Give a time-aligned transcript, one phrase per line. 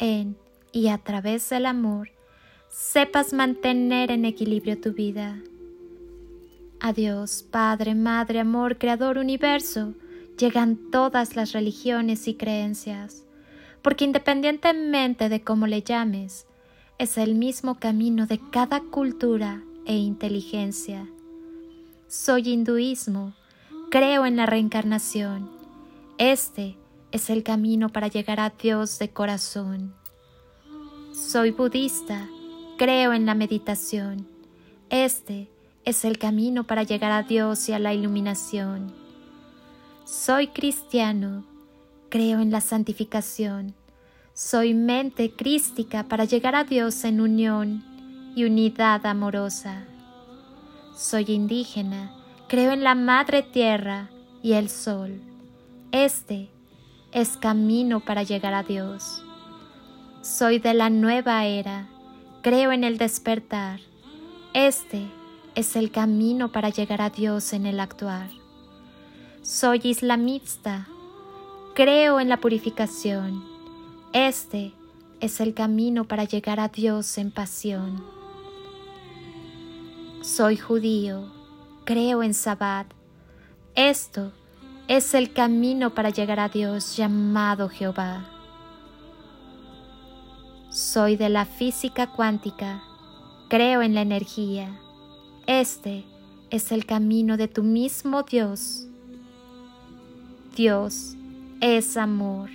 [0.00, 0.36] en
[0.72, 2.10] y a través del amor
[2.68, 5.40] sepas mantener en equilibrio tu vida.
[6.80, 9.94] Adiós, Padre, Madre, Amor, Creador, Universo,
[10.38, 13.24] llegan todas las religiones y creencias,
[13.82, 16.46] porque independientemente de cómo le llames,
[16.98, 21.06] es el mismo camino de cada cultura e inteligencia.
[22.08, 23.34] Soy hinduismo,
[23.90, 25.50] creo en la reencarnación.
[26.18, 26.76] Este
[27.12, 29.94] es el camino para llegar a Dios de corazón.
[31.12, 32.28] Soy budista,
[32.78, 34.26] creo en la meditación.
[34.90, 35.48] Este
[35.84, 38.92] es el camino para llegar a Dios y a la iluminación.
[40.04, 41.44] Soy cristiano,
[42.08, 43.74] creo en la santificación.
[44.32, 47.84] Soy mente crística para llegar a Dios en unión
[48.34, 49.84] y unidad amorosa.
[50.96, 52.14] Soy indígena,
[52.48, 54.10] creo en la madre tierra
[54.42, 55.20] y el sol.
[55.92, 56.48] Este
[57.12, 59.24] es camino para llegar a Dios.
[60.22, 61.88] Soy de la nueva era,
[62.42, 63.80] creo en el despertar.
[64.54, 65.06] Este
[65.54, 68.28] es el camino para llegar a Dios en el actuar.
[69.42, 70.86] Soy islamista.
[71.74, 73.44] Creo en la purificación.
[74.12, 74.74] Este
[75.20, 78.04] es el camino para llegar a Dios en pasión.
[80.20, 81.32] Soy judío.
[81.84, 82.86] Creo en Sabbat.
[83.74, 84.32] Esto
[84.90, 88.24] es el camino para llegar a Dios llamado Jehová.
[90.68, 92.82] Soy de la física cuántica.
[93.48, 94.68] Creo en la energía.
[95.46, 96.04] Este
[96.50, 98.88] es el camino de tu mismo Dios
[100.56, 101.14] Dios
[101.60, 102.50] es amor.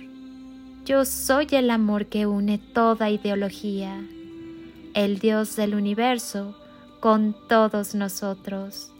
[0.84, 4.06] Yo soy el amor que une toda ideología,
[4.92, 6.54] el Dios del universo
[7.00, 8.92] con todos nosotros.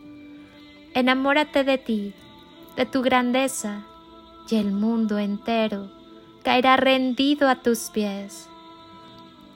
[0.94, 2.14] Enamórate de ti,
[2.76, 3.82] de tu grandeza,
[4.48, 5.90] y el mundo entero
[6.42, 8.48] caerá rendido a tus pies.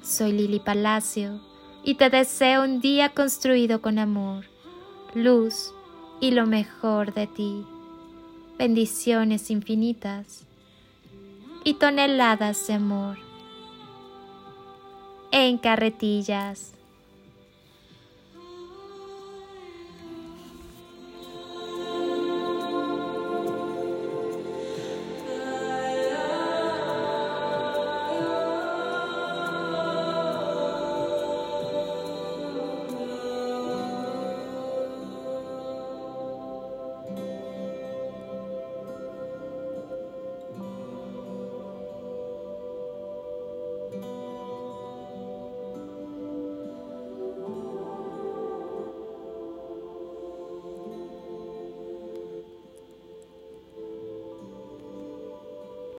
[0.03, 1.41] Soy Lili Palacio
[1.85, 4.47] y te deseo un día construido con amor,
[5.15, 5.73] luz
[6.21, 7.65] y lo mejor de ti
[8.61, 10.45] bendiciones infinitas
[11.65, 13.17] y toneladas de amor
[15.31, 16.75] en carretillas.